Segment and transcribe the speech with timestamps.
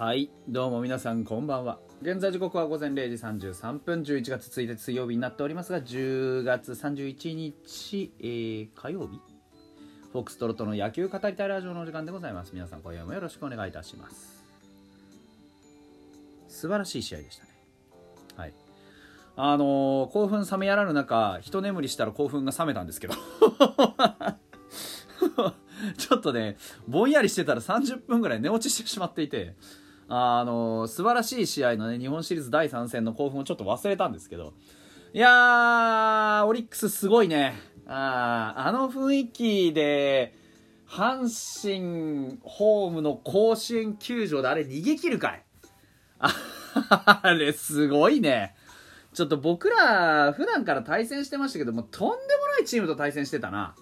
[0.00, 1.78] はいどうも皆さんこんばんは。
[2.00, 9.20] 現在時刻は午前0時33分11月1日水曜日になっておりますが10月31日、えー、火曜日。
[10.10, 12.52] フォックストロットの野球語りたいラジオのお時間でございます。
[12.54, 14.42] 皆さん今夜もよろしくお願いいたします。
[16.48, 17.50] 素晴らしい試合でしたね。
[18.36, 18.54] はい。
[19.36, 23.12] あのー、興奮冷めやらぬ中一眠りしたら興奮が冷めたんですけど。
[25.98, 26.56] ちょっとね
[26.88, 29.56] ぼんやりしてたら30分ぐらい寝落ちしてしまっていて。
[30.12, 34.54] あの素晴らしい試合のね日本シリーズ第3戦の興奮をちょっと忘れたんですけど。
[35.12, 37.54] いやーオリックスすごいね。
[37.86, 40.34] ああの雰囲気で
[40.88, 41.30] 阪
[41.62, 45.44] 神ホームの甲子園球場であれ逃げ切るかい。
[46.20, 48.56] あれすごいね。
[49.12, 53.76] ちょっと僕ら普段から対戦してましたけどもとんでもないチームと対戦してたな。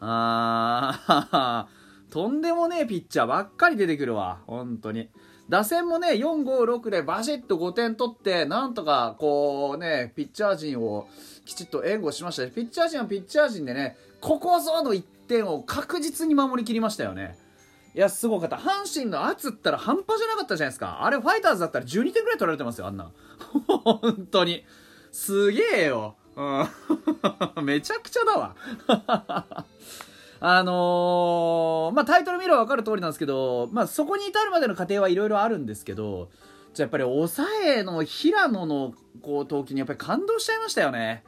[0.00, 4.40] あーとんでもねえピッチャーばっかり出てくるわ。
[4.46, 5.08] 本当に。
[5.48, 11.08] 打線もね456でバシッと5点取ってなんとかこうねピッチャー陣を
[11.44, 17.36] きちっと援護しましたピッチャー陣はピッチャー陣でねここぞの1点を確実に守りきりましたよね。
[17.94, 18.56] いやすごかった。
[18.56, 21.04] 阪神の圧ったら半端じゃなかったじゃないですか。
[21.04, 23.10] あれファイターズだったら12点ぐらい取られてますよあんな。
[23.84, 24.64] 本当に。
[25.10, 26.16] すげえよ。
[26.36, 26.66] うん、
[27.66, 28.56] めちゃくちゃだわ。
[30.44, 36.30] あのー、まあ、タイトル見れば分かる通りなんですけど、まあ、そこに至るまでの過程はいろいろあるんですけど、
[36.74, 41.22] じゃやっぱり抑えの平野のこう投球にやっぱり感動しちゃいましたよね。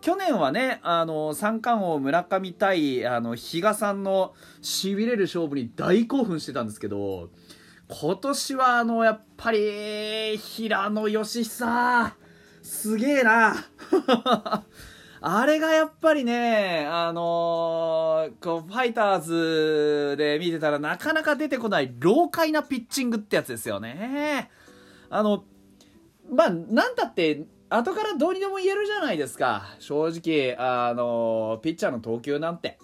[0.00, 7.30] 去年はね、あの三冠王村上対あの比嘉さんのしびれる勝負に大興奮してたんですけど、
[7.88, 12.16] 今年はあのやっぱり平野義久
[12.62, 13.54] すげえな
[15.28, 24.52] あれがやっぱりね、あのー、こう、ファイターズで見てたらなかなか出てこない老快なピッチングってやつですよね。
[25.10, 25.42] あの、
[26.30, 29.74] まあ、なんだって、後からどうにでも言えるじゃないですか。
[29.80, 32.78] 正直、あのー、ピッチャーの投球なんて。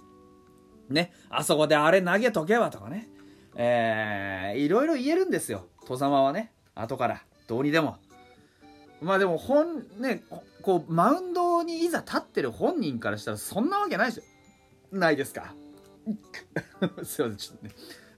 [0.90, 3.08] ね、あそこであれ投げとけばとかね。
[3.54, 5.68] えー、いろいろ言えるんですよ。
[5.86, 6.50] 戸様はね。
[6.74, 7.22] 後から。
[7.46, 7.98] どうにでも。
[9.02, 10.24] まあでも、ほん、ね、
[10.62, 15.54] こう、マウンドにいざ立ってる本人からしたらそんなわけないじゃないですか？
[17.04, 17.74] すいません、ちょっとね。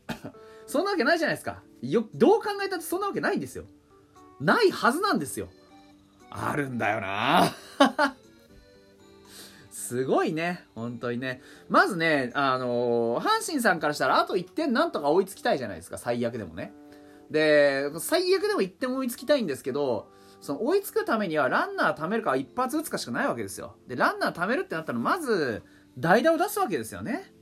[0.66, 1.62] そんなわけないじゃないですか。
[1.82, 3.64] よ、どう考えたってそんなわけないんですよ。
[4.40, 5.48] ないはずなんですよ。
[6.30, 7.54] あるんだよな
[9.70, 10.64] すごいね。
[10.74, 11.42] 本当にね。
[11.68, 15.98] まずね、あのー、阪神さんからしたらあと1点なんとか追いつきたいじゃないですか。
[15.98, 16.72] 最悪でもね。
[17.30, 20.08] で、最悪でも1点追いつきたいんですけど、
[20.44, 23.76] その追いつくためにはランナー貯めるか一発打つかしかないわけですよ。
[23.88, 25.62] でランナー貯めるってなったらまず
[25.96, 27.32] 代打を出すわけですよね。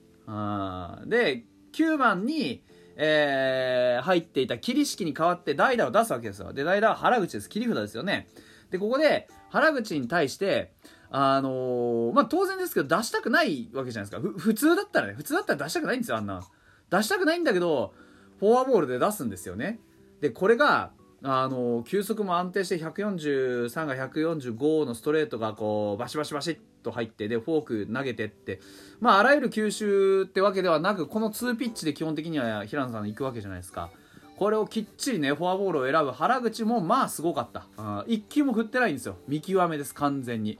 [1.07, 2.63] で9番に、
[2.95, 6.53] えー、入っていた桐敷に代わって代打を出すわけですよ。
[6.53, 7.49] で代打は原口です。
[7.49, 8.29] 切り札ですよね。
[8.71, 10.73] でここで原口に対して
[11.11, 14.39] あのー、まあ当然ですけど出したくないわけじゃないですか。
[14.39, 16.41] 普通だったらね普通だったら出したくないんですよあんな
[16.89, 17.95] 出したくないんだけど
[18.39, 19.81] フォアボールで出すんですよね。
[20.21, 20.93] でこれが
[21.25, 28.61] あの球速も安定して143が145のストレートがこうバシバシバシッと入ってでフォーク投げてって。
[29.01, 33.91] まああらゆる球種ってわけではなくこの2ピッチで基本的には平野さん行くわけじゃないですか。
[34.37, 37.67] これをきっちりねフォアボールを選ぶ原口もまあすごかった。
[37.77, 39.17] 1球も振ってないんですよ。
[39.29, 40.59] 見極めです完全に。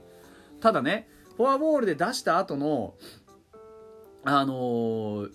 [0.61, 2.93] ただねフォアボールで出した後の
[4.23, 5.29] あのー、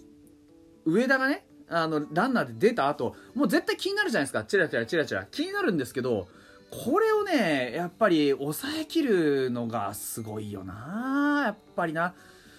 [0.87, 4.45] 上田がねあのランナーで出た後もう絶対気になるじゃないですか。
[4.45, 5.25] チラチラチラチラ。
[5.31, 6.29] 気になるんですけど
[6.71, 11.43] これをねやっぱり抑えきるのがすごいよな。
[11.47, 12.15] やっぱりな。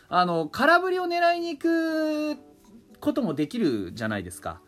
[0.10, 2.38] あの空振りを狙いに行く
[3.00, 4.62] こともできるじゃないですか。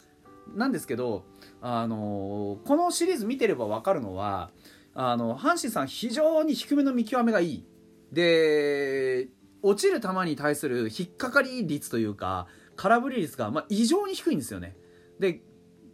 [0.55, 1.25] なんですけど
[1.61, 4.51] あのこのシリーズ見てれば分かるのは
[4.93, 7.65] あの阪神さん非常に低めの見極めがいい。
[8.11, 9.29] で
[9.63, 14.75] 落ちる球に対する引っかかり率というか空振り率が、まあ、異常に低いんですよね。
[15.19, 15.41] で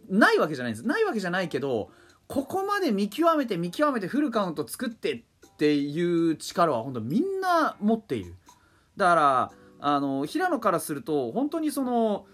[0.08, 0.86] ないわけじゃないんです。
[0.86, 1.90] ないわけじゃないけど
[2.26, 8.34] ここまで見極めて見極めてフルカウント作ってっていう力は本当みんな持っている。
[8.96, 12.26] だからあの平野からすると本当にその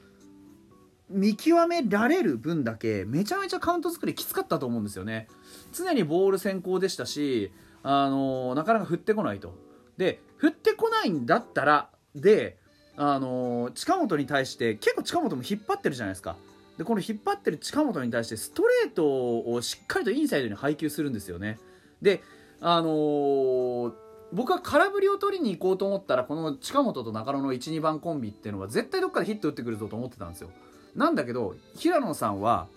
[1.11, 5.29] 見極められる分だけめちゃめちゃカウント作りきつかったと思うんですよね。
[5.73, 7.53] 常にボール先行でしたし
[7.83, 9.64] あのなかなか振ってこないと。
[9.97, 12.59] で振ってこないんだったらで
[12.97, 16.37] あの近本に対して結構近本も引っ張ってるじゃないですか。
[16.79, 21.59] でこの引っ張ってる近本に対してストレートをしっかりとインサイドに配球するんですよね。
[22.03, 22.23] で
[22.61, 23.93] あのー、
[24.33, 30.51] 僕は空振りを取りに行こうと思ったらこの近本と中野の12番コンビっていうのは絶対どっかでヒット打ってくるぞと思ってたんですよ。
[30.97, 32.69] なんだけど平野さんは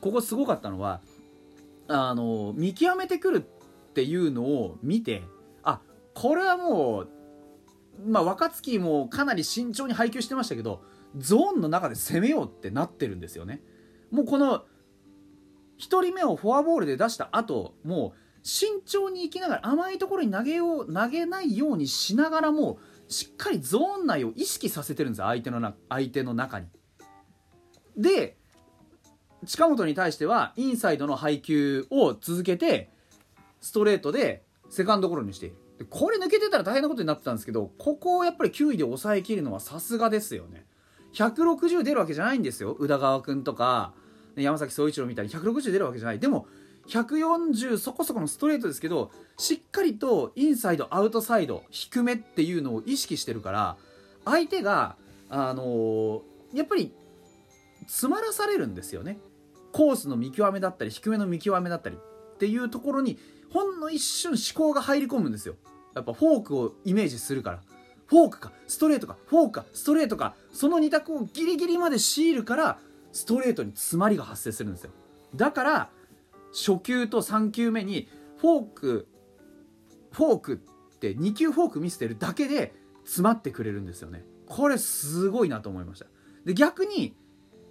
[0.00, 1.00] ここすごかったのは
[1.88, 5.22] あの見極めてくるっていうのを見て
[6.14, 7.08] これはもう
[8.06, 10.82] まあ若月もかなり慎重に配球してましたけど
[11.16, 13.62] ゾーンの中で攻めようってなってるんですよね
[14.10, 14.64] もうこの
[15.78, 22.78] 1人目をフォアボールで出した後もう慎重に行きながら甘いところに投げよう投げないようにしながらも
[23.08, 26.66] しっかりゾーン内を意識させてるんです相手のな相手の中に。
[27.96, 28.36] で
[29.46, 32.90] 近本に対してはインサイドの配球を続けて
[33.60, 40.64] ストレートでセカンドゴロにしているでこれ抜けてたら大変なことになってたんですけどここをやっぱり9位で抑えきるのはさすがですよね。
[41.14, 42.72] 160出るわけじゃないんですよ。
[42.72, 43.92] 宇田川君とか
[44.36, 46.18] 山崎総一郎みたいに160出るわけじゃない。
[46.18, 46.46] でも
[46.88, 53.76] 140そこそこのストレートですけどしっかりとインサイドアウトサイド低めっていうのを意識してるから
[54.24, 54.96] 相手が
[55.28, 56.22] あのー、
[56.54, 56.92] やっぱり
[57.86, 59.18] 詰まらされるんですよね。
[59.72, 61.98] コースの見極めだったり低めの見極めだったり。
[62.42, 63.20] っていうところに
[63.52, 65.54] ほんの一瞬思考が入り込むんですよ。
[65.94, 67.60] やっぱフォークをイメージするから。
[68.06, 69.16] フォークかストレートか。
[69.26, 70.34] フォークかストレートか。
[70.52, 72.80] その2択をギリギリまで強いるから
[73.12, 74.90] ストレートに詰まりが発生するんですよ。
[75.36, 75.90] だから
[76.50, 78.08] 初球と3球目に
[78.38, 79.08] フォーク
[80.10, 82.74] フォークって2球フォーク見せてるだけで
[83.04, 84.24] 詰まってくれるんですよね。
[84.46, 86.06] これすごいなと思いました。
[86.44, 87.14] で逆に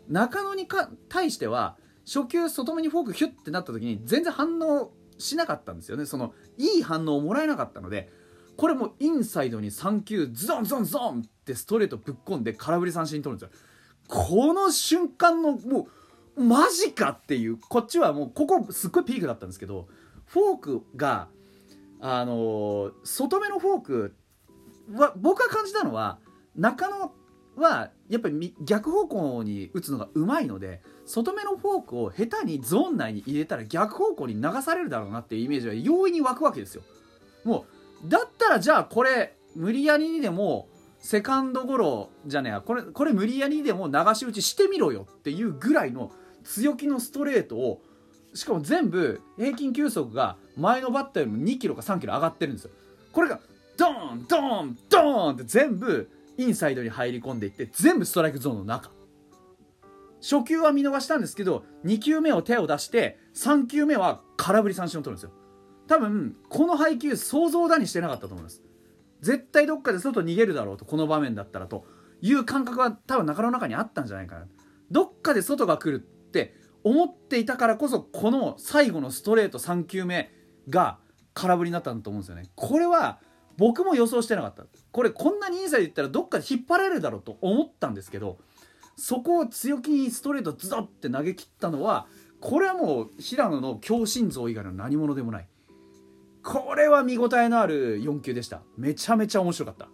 [0.07, 1.75] 中野にか対しては
[2.05, 6.05] 初球外目にフォークヒュッてなった時に全然反応しなかったんですよね。
[6.05, 8.09] そのいい反応をもらえなかったので
[8.57, 13.61] これもインサイドに3球ズドンズドンズドンってストレートぶっ込んで空振り三振取るんですよ。
[14.07, 15.87] この瞬間のも
[16.35, 19.87] うマジかっていうこっちはもうここすっごいピークだったんですけど
[20.25, 21.27] フォークが
[21.99, 24.15] あのー、外目のフォーク
[24.93, 26.19] は僕が感じたのは
[26.55, 27.13] 中野
[27.55, 36.83] はやっぱり逆方向に打つのがうまいので外目のフォークを下手にゾーン内に入れたら逆方向に流されるだろうなっていうイメージは容易に湧くわけですよ。
[37.45, 37.65] も
[38.05, 40.67] うだったらじゃあこれ無理やりにでも
[40.99, 46.11] セカンドゴロじゃねえやこれこれ無理やりにでも流し打ちしてみろよっていうぐらいの
[46.43, 47.81] 強気のストレートを
[48.33, 52.71] しかも全部平均球速が前のバッターよりも2キロか3キロ上がってるんですよ。
[53.13, 53.39] これが
[53.77, 56.09] ドーンドーンドーンって全部
[56.41, 58.91] インサイドに入り込んでいって全部ストライクゾーンの中。
[60.21, 65.31] 初球は見逃したんですけど2球目を手を出して3球目は空振り三振を取るんですよ。
[65.87, 68.61] 多分この配球想像だにしてなかったと思います。
[69.21, 71.85] 絶対どっかで外逃げるだろうとこの場面だったらと。
[72.21, 74.45] いう感覚は多分中の中にあったんじゃないかな。
[74.91, 80.31] どっかで外が来るって思っていたからこそこの最後のストレート3球目
[80.69, 80.99] が
[81.33, 82.49] 空振りになったんだと思うんですよね。
[82.55, 83.19] これは
[83.61, 84.63] 僕も予想してなかった。
[84.91, 88.39] これこんなにインサイドいったらどっかで引っ張られるだろうと思ったんですけど
[88.97, 92.07] そこを強気にストレートズドって投げ切ったのは
[92.39, 95.47] これはもう平野の強心臓以外の何者でもない。
[96.43, 98.63] これは見応えのある4球でした。
[98.77, 99.89] めちゃめちゃ面白かった。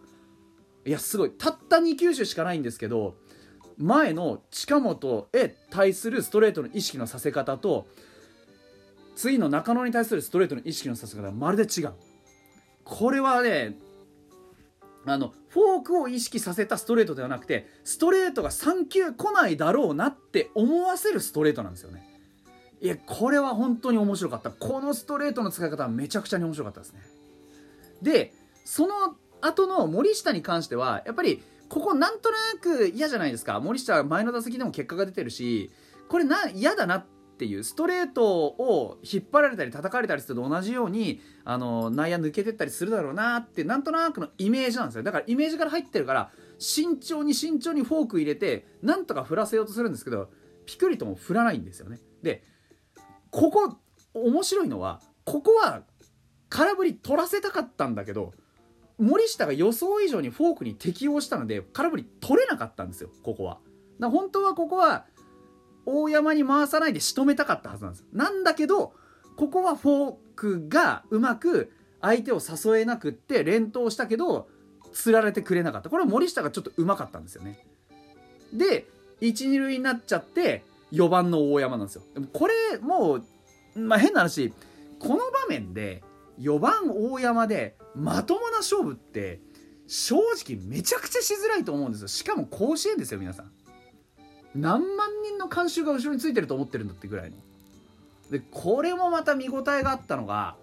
[0.86, 1.32] いやすごい。
[1.32, 3.16] たった2球種しかないんですけど
[3.78, 7.86] 前の近本へ対するストレートの意識のさせ方と
[9.18, 11.92] 次の中野に対するストレートの意識のさせ方がまるで違う。
[12.88, 13.76] これはね
[15.06, 22.08] あのフォークを意識させたストレートではなくてストレートが3球来ないだろうなって思わせるストレートなんですよね。
[22.80, 24.52] いやこれは本当に面白かった。
[24.52, 27.02] このストレートの使い方はめちゃくちゃに面白かったですね。
[28.02, 28.34] で
[28.66, 33.60] その後の森下に関してはやっぱりここなんとなく嫌じゃないですか。
[33.60, 35.72] 森下は前の打席でも結果が出てるし
[36.08, 45.04] これな嫌だなってていうストレートを引っ張られたり叩かれたりすると同じようにあの内野抜けてったりするだろうなってなんとなくのイメージなんですよ。
[45.04, 50.30] だからイメージから入ってるから慎重に慎重にフォーク入れてなんとか振らせようとするんですけど
[50.66, 52.00] ピクリとも振らないんですよね。
[52.24, 52.44] で
[53.30, 53.78] ここ
[54.14, 55.84] 面白いのはここは
[56.50, 58.34] 空振り取らせたかったんだけど
[58.98, 63.60] 森下が予想以上にフォークに適応したので空振り取れなかったんですよここは。
[64.00, 65.06] だ本当はここは
[65.90, 68.06] 大山に回さないで仕留めたかったはずなんです。
[68.12, 68.94] なんだけど
[69.38, 74.50] ここはフォークがうまく相手を誘えなくって連投したけど
[74.92, 75.90] 釣られてくれなかった。
[75.90, 77.66] これは森下がちょっとうまかったんですよね。
[78.52, 78.86] で
[79.22, 82.04] 12塁になっちゃって4番の大山なんですよ。
[82.14, 83.22] でもこれも
[83.76, 84.54] う、まあ、変な話
[85.00, 86.04] この場面で
[86.40, 89.40] 4番大山でまともな勝負って
[89.88, 92.08] 正直めちゃくちゃしづらいと思うんですよ。
[92.10, 93.52] しかも甲子園ですよ皆さん。
[94.56, 97.38] 何万人の観衆が後ろについてると思ってるんだってぐらいの。
[98.32, 100.56] でこれもまた見応えがあったのが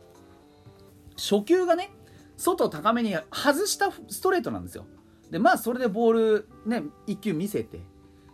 [1.17, 1.91] 初球がね
[2.37, 4.87] 外高めに外したストレートなんですよ。
[5.31, 7.81] でまあそれでボールね1球見せて。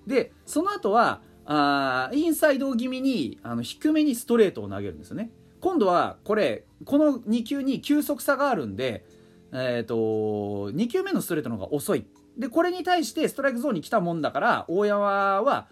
[0.07, 5.31] でその後はあインサイド気味にあの低めにストレートを投げるんですよね。
[5.61, 9.05] 今度はこれこの2球に球速差があるんで、
[9.53, 12.07] えーと、2球目のストレートの方が遅い。
[12.39, 15.69] でこれに対してストライクゾーンに来たもんだから大山は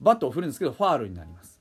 [0.00, 1.60] バットを振るんですけどファールになります。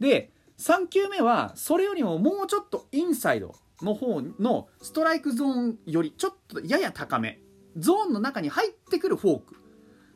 [0.00, 7.40] で3球目はそれよりももうちょっとインサイドの方のストライクゾーンよりちょっとやや高め。
[7.76, 9.56] ゾーンの中に入ってくるフォーク。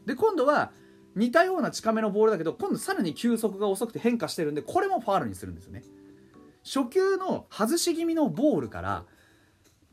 [0.07, 0.73] で今度は
[1.15, 5.85] 似たような近めのボールだけど今度さらに球速が遅くて変化してるんでこれもファールにするんですよね。
[6.65, 9.05] 初球の外し気味のボールから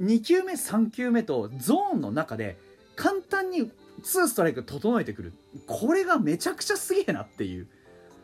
[0.02, 2.58] 2球目3球目とゾーンの中で
[2.96, 3.72] 簡単に
[4.04, 5.34] 2ストライク整えてくる。
[5.66, 7.68] これがめちゃくちゃすげえなっていう。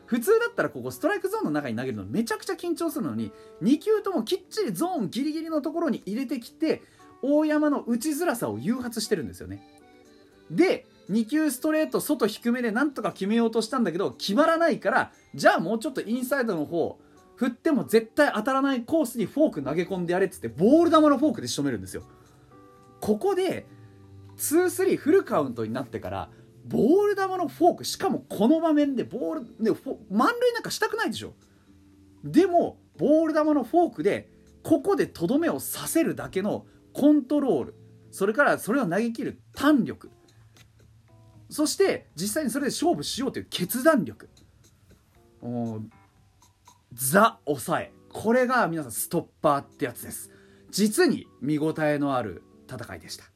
[0.06, 6.82] 普通だったらここストライクゾーンの中に投げるのめちゃくちゃ緊張するのに2球ともきっちりゾーンギリギリのところに入れてきて
[7.22, 9.66] 大山の打ちづらさを誘発してるんですよね。
[10.50, 16.98] で2球ストレート外低めでなんとか決めようとしたんだけど決まらないからじゃあもうちょっとインサイドの方
[17.36, 22.02] 振っても絶対当たらないコースにフォーク投げ込んでやれっつってボール球のフォークで仕留めるんですよ。
[23.00, 23.66] ここで
[24.36, 26.30] 2-3フルカウントになってから
[26.64, 29.70] ボール球のフォークしかもこの場面でボールで
[30.10, 31.34] 満塁なんかしたくないでしょ。
[32.22, 34.30] でもボール球のフォークで
[34.62, 37.74] ここでとどめをさせるだけのコントロール
[38.10, 40.10] それからそれを投げ切る弾力。
[41.50, 44.30] そして実際にそれで勝負しようという決断力。
[46.94, 47.92] ザ抑え。
[48.12, 50.30] これが皆さんストッパーってやつです。
[50.70, 53.33] 実に見応えのある戦いでした。